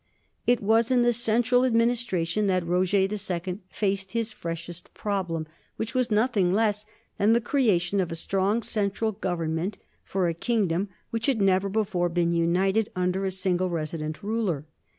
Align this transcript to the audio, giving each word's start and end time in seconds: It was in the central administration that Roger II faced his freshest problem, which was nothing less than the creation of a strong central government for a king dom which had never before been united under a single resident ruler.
It 0.47 0.63
was 0.63 0.89
in 0.89 1.03
the 1.03 1.13
central 1.13 1.63
administration 1.63 2.47
that 2.47 2.65
Roger 2.65 2.97
II 3.01 3.59
faced 3.69 4.13
his 4.13 4.31
freshest 4.31 4.91
problem, 4.95 5.45
which 5.75 5.93
was 5.93 6.09
nothing 6.09 6.51
less 6.51 6.87
than 7.19 7.33
the 7.33 7.39
creation 7.39 7.99
of 7.99 8.11
a 8.11 8.15
strong 8.15 8.63
central 8.63 9.11
government 9.11 9.77
for 10.03 10.27
a 10.27 10.33
king 10.33 10.65
dom 10.65 10.89
which 11.11 11.27
had 11.27 11.39
never 11.39 11.69
before 11.69 12.09
been 12.09 12.31
united 12.33 12.89
under 12.95 13.25
a 13.25 13.29
single 13.29 13.69
resident 13.69 14.23
ruler. 14.23 14.65